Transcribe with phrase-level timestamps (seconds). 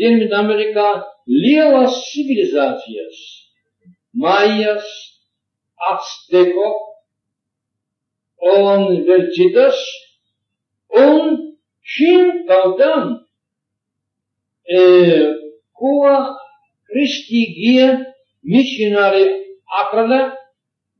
[0.00, 0.88] Dienvidamerikā
[1.26, 3.20] lielas civilizācijas,
[4.16, 4.86] maijas,
[5.92, 6.68] azteko
[8.56, 9.80] un vēl citas,
[10.96, 11.36] un
[11.96, 13.12] šīm tautām,
[14.66, 14.80] e,
[15.76, 15.94] ko
[16.90, 17.90] kristīgie
[18.46, 19.26] misionāri
[19.82, 20.20] atrada,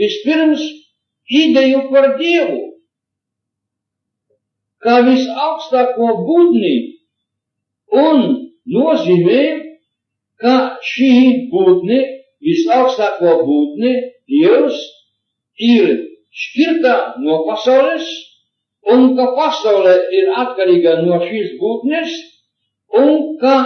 [0.00, 0.62] vispirms
[1.30, 2.60] ideju par Dievu,
[4.80, 6.74] kā visaugstāko būtni,
[8.04, 8.22] un
[8.74, 9.42] nozīmē,
[10.40, 10.54] ka
[10.92, 11.12] šī
[11.52, 12.00] būtne,
[12.40, 13.92] visaugstāko būtne,
[14.30, 14.78] Dievs,
[15.60, 15.88] ir
[16.30, 18.06] šķirta no pasaules,
[18.90, 22.14] un ka pasaule ir atkarīga no šīs būtnes,
[22.96, 23.56] un ka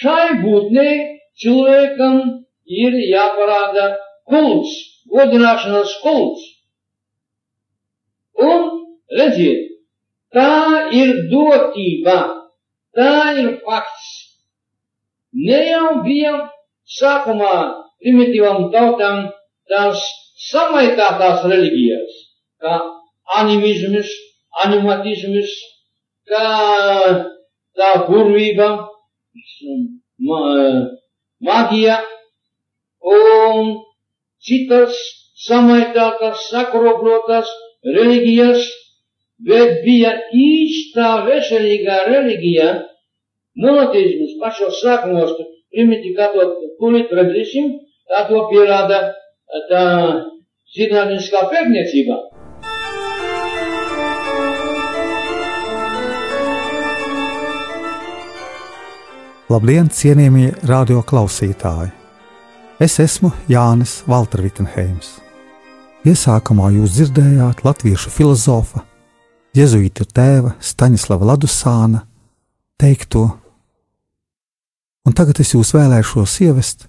[0.00, 0.94] šai būtnei
[1.42, 2.22] cilvēkam
[2.84, 3.90] ir jāparāda
[4.30, 6.44] kults godināšanas kults.
[8.42, 8.68] Un,
[9.18, 9.68] redziet,
[10.34, 12.18] tā ir dotība,
[12.96, 14.10] tā ir fakts.
[15.32, 16.32] Ne jau bija
[16.98, 17.54] sākumā
[18.02, 19.28] primitīvām tautām
[19.70, 20.02] tās
[20.50, 22.16] samaitātās reliģijas,
[22.60, 22.78] kā
[23.38, 24.10] animisms,
[24.64, 25.52] animatisms,
[26.28, 26.48] kā
[27.78, 28.68] tā burvība,
[31.48, 31.96] maģija
[33.12, 33.72] un
[34.46, 34.96] citas
[35.46, 37.50] samaitātas, sakroplotas
[37.86, 38.66] reliģijas,
[39.46, 42.68] bet bija īstā veselīgā reliģija,
[43.62, 45.34] monoteisms pašos sākumos,
[45.72, 46.46] primitīvi kā to
[46.80, 47.72] tūlīt redzēsim,
[48.10, 49.00] tā to pierāda
[49.70, 49.86] tā
[50.76, 52.20] zinātniskā pētniecība.
[59.52, 62.01] Labdien, cienījamie radio klausītāji!
[62.82, 65.20] Es esmu Jānis Valtervitenheims.
[66.02, 68.80] Iesākumā jūs dzirdējāt latviešu filozofa,
[69.54, 72.00] jēzuītu tēva Staņislava Ladusāna
[72.82, 73.22] teikto,
[75.06, 76.88] un tagad es jūs vēlēšos ievest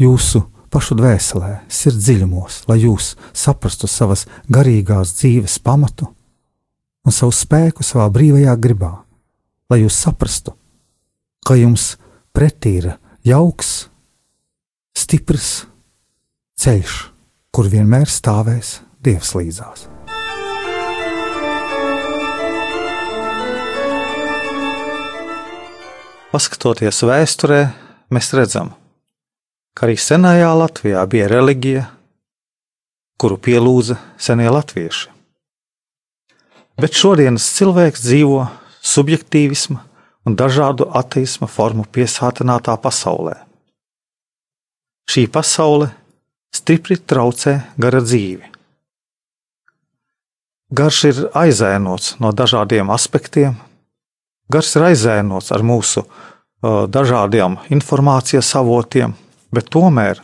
[0.00, 0.40] jūsu
[0.72, 6.08] pašu dvēselē, sirds dziļumos, lai jūs saprastu savas garīgās dzīves pamatu
[7.04, 8.94] un savu spēku savā brīvajā gribā,
[9.68, 10.56] lai jūs saprastu,
[11.44, 11.98] ka jums
[12.32, 12.92] pretī ir
[13.28, 13.89] jauks,
[14.96, 15.64] stiprs
[16.60, 16.96] ceļš,
[17.54, 19.86] kur vienmēr stāvēs Dievs līdzās.
[26.30, 27.62] Paskatoties vēsturē,
[28.14, 28.74] mēs redzam,
[29.74, 31.86] ka arī senajā Latvijā bija reliģija,
[33.18, 35.10] kuru pielūdza senie latvieši.
[36.80, 38.44] Bet šodienas cilvēks dzīvo
[38.78, 39.82] subjektīvisma
[40.28, 43.49] un dažādu ateisma formu piesātinātā pasaulē
[45.10, 45.90] šī pasaule
[46.54, 48.46] stipri traucē gara dzīvi.
[50.70, 53.56] Garš ir aizēnots no dažādiem aspektiem,
[54.50, 59.16] gars ir aizēnots ar mūsu uh, dažādiem informācijas avotiem,
[59.50, 60.22] bet tomēr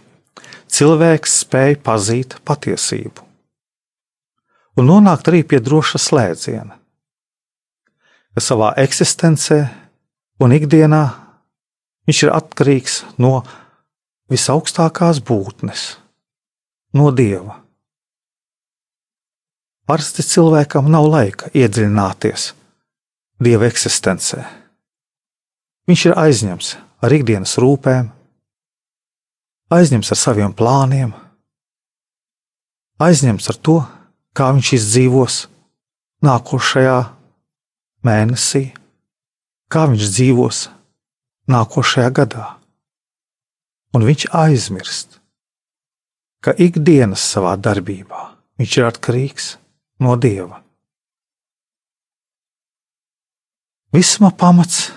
[0.70, 3.26] cilvēks spēj pazīt patiesību
[4.76, 6.76] un nonākt arī pie droša slēdziena,
[8.36, 9.62] ka savā eksistencē
[10.44, 11.04] un ikdienā
[12.06, 13.40] viņš ir atkarīgs no
[14.32, 15.96] visaugstākās būtnes,
[16.96, 17.60] no dieva.
[19.86, 22.48] Parasti cilvēkam nav laika iedziļināties
[23.42, 24.42] dieva eksistencē.
[25.86, 26.72] Viņš ir aizņemts
[27.06, 28.08] ar ikdienas rūpēm,
[29.70, 31.12] aizņemts ar saviem plāniem,
[32.98, 33.76] aizņemts ar to,
[34.34, 35.38] kā viņš izdzīvos
[36.26, 36.98] nākošajā
[38.06, 38.64] mēnesī,
[39.70, 40.66] kā viņš dzīvos
[41.52, 42.55] nākošajā gadā
[43.96, 45.16] un viņš aizmirst,
[46.44, 48.22] ka ikdienas savā darbībā
[48.60, 49.48] viņš ir atkarīgs
[50.04, 50.60] no dieva.
[53.96, 54.90] Visuma pamats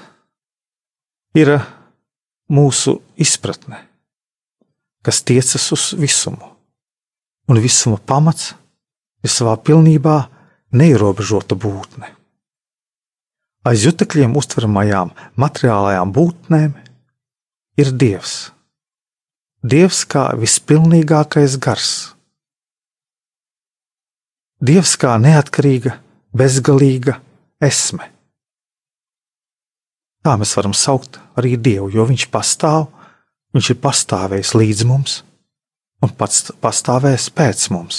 [1.38, 1.54] ir
[2.51, 3.80] mūsu izpratne,
[5.06, 6.51] kas tiecas uz visumu,
[7.48, 8.51] un visuma pamats
[9.24, 10.18] ir savā pilnībā
[10.75, 12.12] neierobežota būtne.
[13.69, 16.78] Aiz jutekļiem uztveramajām materiālajām būtnēm
[17.80, 18.50] ir Dievs.
[19.59, 22.13] Dievs kā vispilnīgākais gars.
[24.63, 25.97] Dievs kā neatkarīga,
[26.31, 27.17] bezgalīga
[27.59, 28.07] esme.
[30.23, 32.88] Tā mēs varam saukt arī Dievu, jo Viņš pastāv,
[33.51, 35.23] Viņš ir pastāvējis līdz mums
[36.00, 37.97] un pats pastāvēs pēc mums.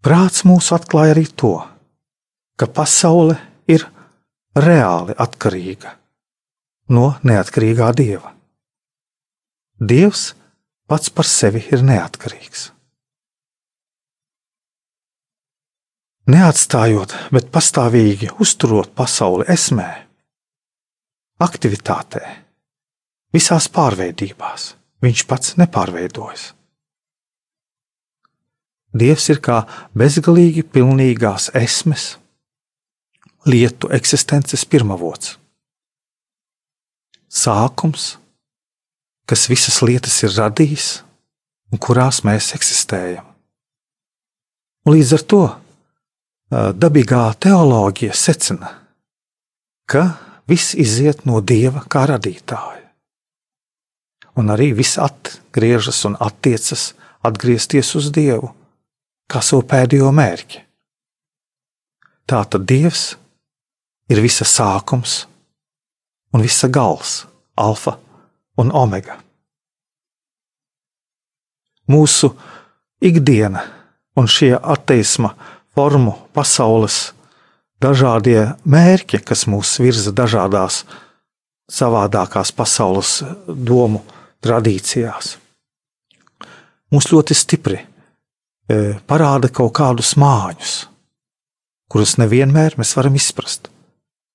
[0.00, 1.58] Prāts mūs atklāja arī to,
[2.56, 3.36] ka pasaule
[3.68, 3.84] ir
[4.56, 5.92] reāli atkarīga
[6.96, 8.32] no neatkarīgā dieva.
[9.76, 10.30] Dievs
[10.88, 12.70] pats par sevi ir neatkarīgs.
[16.32, 19.90] Neatstājot, bet pastāvīgi uzturot pasauli esmē,
[21.44, 22.22] aktivitātē,
[23.36, 24.72] visās pārveidībās,
[25.04, 26.48] viņš pats nepārveidojas.
[28.96, 29.60] Dievs ir kā
[29.92, 32.16] bezgalīgi pilnīgās esmes,
[33.44, 35.36] lietu eksistences pirmavots.
[37.28, 38.16] Sākums,
[39.26, 40.88] kas visas lietas ir radījis
[41.72, 43.26] un kurās mēs eksistējam.
[44.86, 45.42] Līdz ar to
[46.78, 48.70] dabīgā teoloģija secina,
[49.90, 50.04] ka
[50.46, 52.84] viss iziet no dieva kā radītāja.
[54.36, 56.92] Un arī viss atgriežas un attiecas
[57.26, 58.52] atgriezties uz dievu
[59.26, 60.62] kā savu pēdējo mērķi.
[62.26, 63.14] Tā tad Dievs
[64.10, 65.24] ir visa sākums
[66.34, 67.24] un visa gals,
[67.54, 67.96] alfa
[68.60, 69.18] un omega.
[71.90, 72.32] Mūsu
[73.00, 73.62] ikdiena
[74.16, 75.34] un šie ateisma
[75.76, 77.12] formu pasaules
[77.82, 80.84] dažādie mērķi, kas mūs virza dažādās
[81.70, 84.00] savādākās pasaules domu
[84.42, 85.36] tradīcijās,
[86.94, 87.82] mūs ļoti stipri
[88.66, 90.74] E, parāda kaut kādus māņus,
[91.86, 93.68] kurus nevienmēr mēs varam izprast,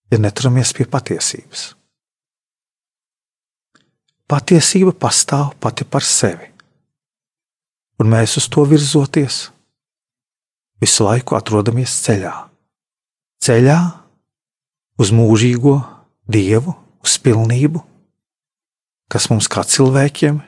[0.07, 1.73] ja neturamies pie patiesības.
[4.31, 6.48] Patiesība pastāv pati par sevi,
[8.00, 9.50] un mēs uz to virzoties,
[10.80, 12.31] visu laiku atrodamies ceļā.
[13.44, 13.80] Ceļā
[15.04, 15.75] uz mūžīgo
[16.31, 17.83] dievu, uz pilnību,
[19.12, 20.39] kas mums kā cilvēkiem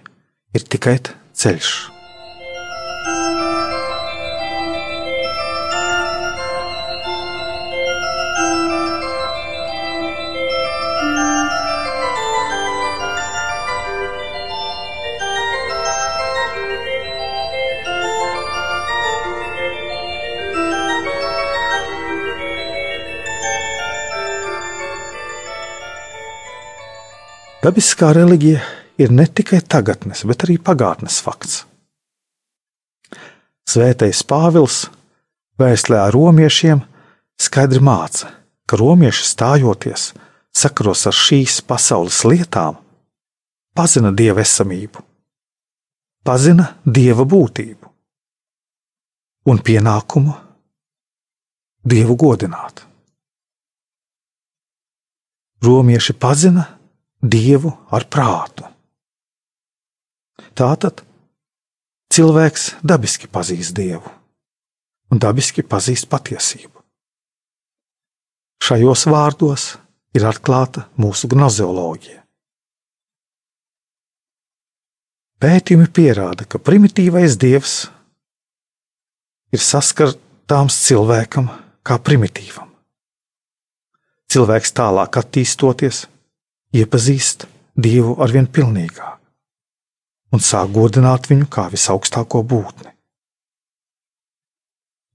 [0.56, 1.02] ir tikai
[1.36, 1.93] ceļš.
[27.64, 28.60] Dabiskā reliģija
[29.00, 31.62] ir ne tikai tagadnes, bet arī pagātnes fakts.
[33.64, 34.90] Svētais Pāvils
[35.62, 36.82] vēstlē ar romiešiem
[37.40, 38.34] skaidri māca,
[38.68, 40.10] ka romieši stājoties
[40.52, 42.76] sakaros ar šīs pasaules lietām,
[43.72, 45.00] pazina dieva esamību,
[46.28, 47.94] pazina dieva būtību
[49.48, 50.36] un pienākumu
[51.88, 52.84] dievu godināt.
[55.64, 56.73] Romieši pazina
[57.24, 58.68] dievu ar prātu.
[60.54, 61.02] Tātad
[62.14, 64.12] cilvēks dabiski pazīst dievu
[65.14, 66.82] un dabiski pazīst patiesību.
[68.64, 69.66] Šajos vārdos
[70.16, 72.22] ir atklāta mūsu gnozeoloģija.
[75.44, 77.74] Pētījumi pierāda, ka primitīvais dievs
[79.52, 81.50] ir saskatāms cilvēkam
[81.84, 82.70] kā primitīvam.
[84.32, 86.06] Cilvēks tālāk attīstoties,
[86.74, 89.14] iepazīst Dievu ar vien pilnīgāk
[90.34, 92.90] un sāk godināt viņu kā visaugstāko būtni.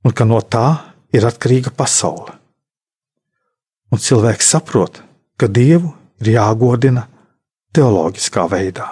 [0.07, 0.67] Un ka no tā
[1.15, 2.37] ir atkarīga pasaule.
[3.91, 5.03] Un cilvēks saprot,
[5.41, 5.91] ka Dievu
[6.23, 7.07] ir jāgodina
[7.75, 8.87] teoloģiskā veidā.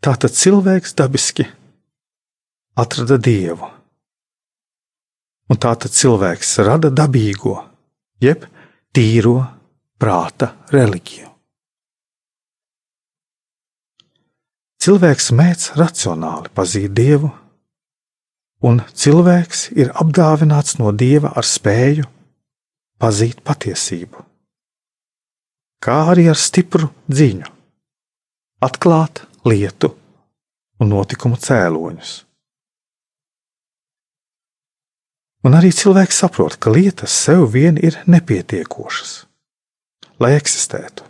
[0.00, 1.48] Tātad cilvēks dabiski
[2.78, 3.68] atrada Dievu,
[5.50, 7.56] un tātad cilvēks rada dabīgo,
[8.22, 8.46] jeb
[8.96, 9.42] tīro
[10.00, 11.28] prāta reliģiju.
[14.80, 17.28] Cilvēks mēdz racionāli pazīt dievu,
[18.64, 22.06] un cilvēks ir apdāvināts no dieva ar spēju
[23.02, 24.22] pazīt patiesību,
[25.84, 27.50] kā arī ar stipru dziņu,
[28.64, 29.92] atklāt lietu
[30.80, 32.14] un notikumu cēloņus,
[35.46, 39.12] Un arī cilvēks saprot, ka lietas sev vien ir nepietiekošas,
[40.18, 41.04] lai eksistētu.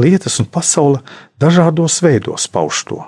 [0.00, 1.02] Lietas un pasaule
[1.42, 3.00] dažādos veidos pauž to.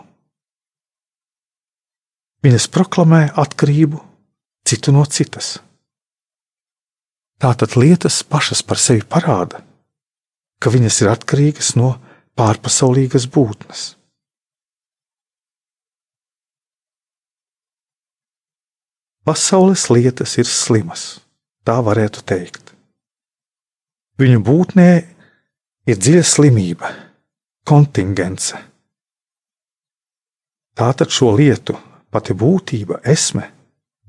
[2.45, 4.03] Viņas proklamē atkarību
[4.69, 5.55] citu no citas.
[7.41, 9.63] Tātad lietas pašas par sevi parāda,
[10.61, 11.95] ka viņas ir atkarīgas no
[12.37, 13.93] pārpasaulīgas būtnes.
[19.23, 21.21] Pasaules lietas ir slimas,
[21.63, 22.73] tā varētu teikt.
[24.19, 24.89] Viņu būtnē
[25.87, 26.91] ir dziļa slimība,
[27.63, 28.59] kontingence.
[30.75, 31.79] Tātad šo lietu
[32.11, 33.47] pati būtība, esme,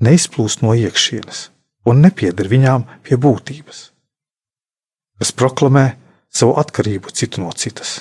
[0.01, 1.47] neizplūst no iekšienes
[1.85, 3.85] un nepieder viņām pie būtības,
[5.19, 5.87] kas proklamē
[6.33, 7.99] savu atkarību citu no citas.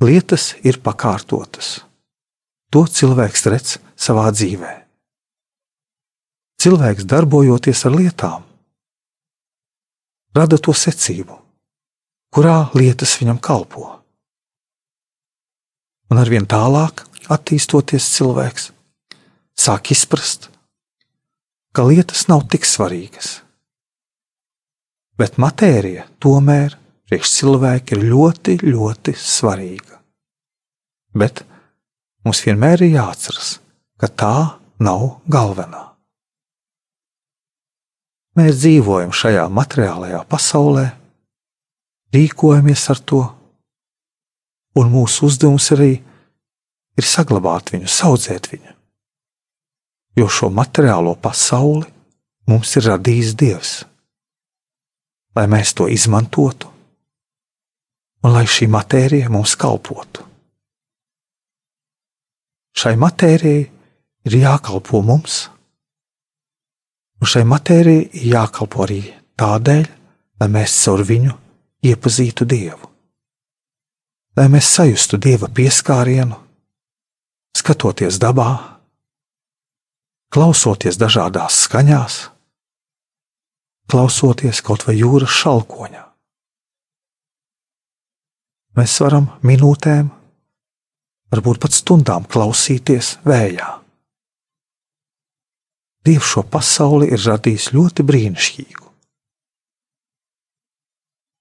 [0.00, 1.78] Lietas ir pakārtotas.
[2.72, 4.72] To cilvēks redz savā dzīvē.
[6.60, 8.44] Cilvēks darbojoties ar lietām,
[10.36, 11.36] rada to secību,
[12.34, 13.86] kurā lietas viņam kalpo.
[16.10, 18.70] Un arvien tālāk, attīstoties cilvēks,
[19.56, 20.50] sāk izprast,
[21.72, 23.38] ka lietas nav tik svarīgas.
[25.20, 26.74] Bet matērija tomēr
[27.08, 29.98] priekš cilvēka ir ļoti, ļoti svarīga.
[31.14, 31.42] Bet
[32.24, 33.58] mums vienmēr ir jāatceras,
[34.00, 34.34] ka tā
[34.80, 35.84] nav galvenā.
[38.38, 40.86] Mēs dzīvojam šajā materiālajā pasaulē,
[42.14, 43.22] rīkojamies ar to,
[44.80, 45.92] un mūsu uzdevums arī
[46.96, 48.76] ir saglabāt viņu, audzēt viņu.
[50.18, 51.88] Jo šo materiālo pasauli
[52.50, 53.72] mums ir radījis Dievs,
[55.36, 56.70] lai mēs to izmantotu
[58.24, 60.26] un lai šī matērija mums kalpotu.
[62.76, 63.79] Šai matērijai
[64.28, 65.46] ir jākalpo mums,
[67.20, 69.00] un šai matērijai jākalpo arī
[69.40, 69.86] tādēļ,
[70.40, 71.36] lai mēs caur viņu
[71.90, 72.90] iepazītu Dievu,
[74.36, 76.36] lai mēs sajustu Dieva pieskārienu,
[77.56, 78.50] skatoties dabā,
[80.32, 82.20] klausoties dažādās skaņās,
[83.90, 86.06] klausoties kaut vai jūras šalkoņā.
[88.78, 90.12] Mēs varam minūtēm
[91.34, 93.80] varbūt pat stundām klausīties vējā.
[96.06, 98.86] Dievs šo pasauli ir radījis ļoti brīnišķīgu.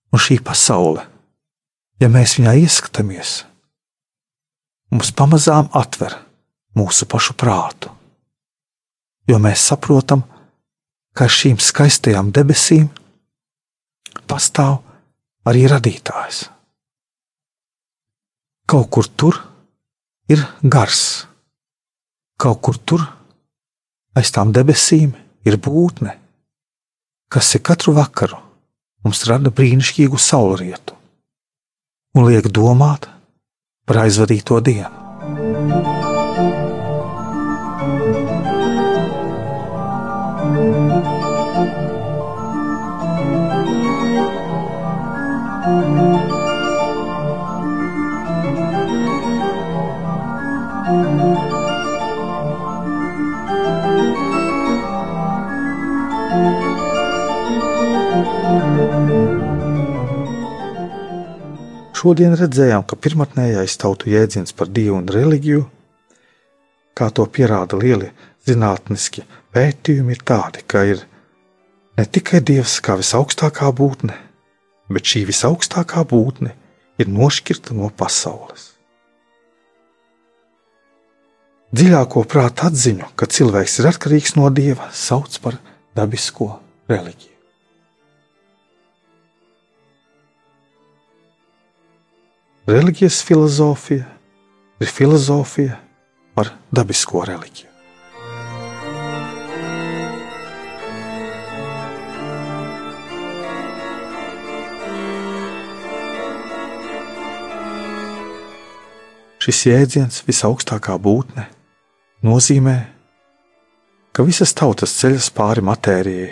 [0.09, 1.05] Un šī pasaule,
[2.01, 3.43] ja mēs viņā ieskatāmies,
[4.91, 6.17] mums pamazām atver
[6.75, 7.91] mūsu pašu prātu,
[9.29, 10.25] jo mēs saprotam,
[11.13, 12.89] ka šīm skaistajām debesīm
[14.29, 14.79] pastāv
[15.49, 16.47] arī radītājs.
[18.69, 19.39] Kaut kur tur,
[20.29, 21.25] ir gars.
[22.39, 23.05] Kaut kur tur,
[24.19, 25.13] aiz tām debesīm,
[25.47, 26.15] ir būtne,
[27.31, 28.39] kas ir katru vakaru
[29.05, 30.97] mums rada brīnišķīgu saulrietu
[32.17, 33.07] un liek domāt
[33.88, 35.99] par aizvadīto dienu.
[62.00, 65.65] Šodien redzējām, ka pirmotnējais tautu jēdziens par dievu un reliģiju,
[66.96, 68.08] kā to pierāda lieli
[68.48, 71.01] zinātniski pētījumi, ir tādi, ka ir
[72.00, 74.15] ne tikai dievs kā visaugstākā būtne,
[74.88, 76.53] bet šī visaugstākā būtne
[77.03, 78.70] ir nošķirta no pasaules.
[81.75, 85.60] Dziļāko prāta atziņu, ka cilvēks ir atkarīgs no dieva, sauc par
[86.00, 86.53] dabisko
[86.88, 87.28] reliģiju.
[92.69, 94.05] Reliģijas filozofija
[94.77, 95.79] ir filozofija
[96.38, 97.71] par dabisko reliģiju.
[109.39, 111.49] Šis jēdziens, visaugstākā būtne,
[112.21, 112.77] nozīmē,
[114.13, 116.31] ka visas tautas ceļas pāri matērijai.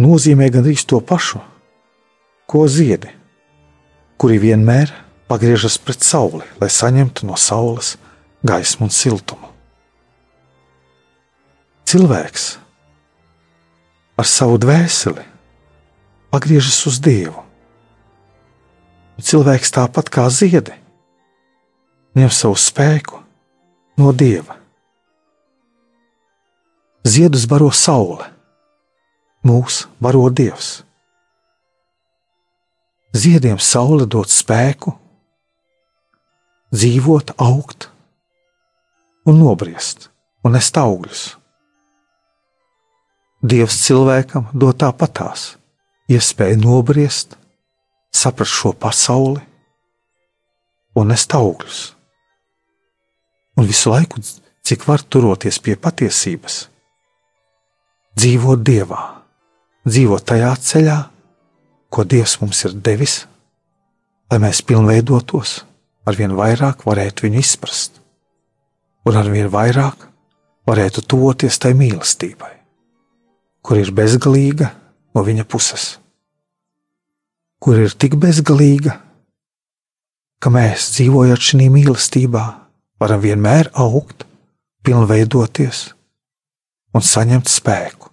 [0.00, 1.44] Nozīmē gandrīz to pašu,
[2.48, 3.19] ko ziedi
[4.20, 4.92] kuri vienmēr
[5.30, 7.94] pagriežas pret sauli, lai saņemtu no saules
[8.44, 9.48] gaismu un siltumu.
[11.88, 12.46] Cilvēks
[14.20, 15.24] ar savu dvēseli
[16.30, 17.42] pagriežas uz Dievu.
[19.20, 20.76] Cilvēks tāpat kā ziedi
[22.16, 23.20] ņem savu spēku
[24.00, 24.60] no Dieva,
[27.00, 28.26] Ziedus baro saule,
[29.40, 30.82] mūs baro dievs.
[33.10, 34.92] Ziediem saule dod spēku,
[36.70, 37.88] dzīvot, augt
[39.26, 40.06] un nobriest
[40.46, 41.24] un nest augļus.
[43.42, 45.56] Dievs cilvēkam dod tāpatās
[46.12, 47.34] iespēju nobriest,
[48.14, 49.42] saprast šo pasauli
[50.94, 51.82] un nest augļus.
[53.58, 54.22] Un visu laiku,
[54.62, 56.62] cik var turoties pie patiesības,
[58.14, 59.02] dzīvot Dievā,
[59.88, 61.00] dzīvot tajā ceļā,
[61.90, 63.24] ko Dievs mums ir devis,
[64.30, 65.60] lai mēs pilnveidotos,
[66.06, 67.98] arvien vairāk varētu viņu izprast,
[69.06, 70.06] un arvien vairāk
[70.70, 72.52] varētu tuvoties tai mīlestībai,
[73.62, 74.70] kur ir bezgalīga
[75.14, 75.96] no viņa puses,
[77.58, 79.00] kur ir tik bezgalīga,
[80.40, 82.44] ka mēs dzīvojot šajā mīlestībā,
[83.00, 84.24] varam vienmēr augt,
[84.86, 85.90] pilnveidoties
[86.94, 88.09] un saņemt spēku.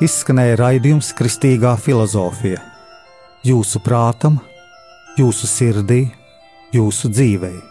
[0.00, 2.60] Izskanēja raidījums Kristīgā filozofija.
[3.44, 4.38] Jūsu prātam,
[5.20, 6.04] jūsu sirdī,
[6.76, 7.69] jūsu dzīvēm.